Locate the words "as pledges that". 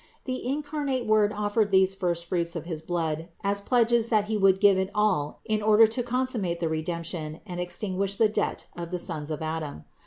3.43-4.25